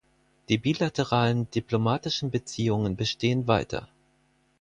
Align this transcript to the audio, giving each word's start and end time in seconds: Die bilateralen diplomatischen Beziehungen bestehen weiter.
Die 0.49 0.57
bilateralen 0.57 1.51
diplomatischen 1.51 2.31
Beziehungen 2.31 2.95
bestehen 2.95 3.47
weiter. 3.47 3.87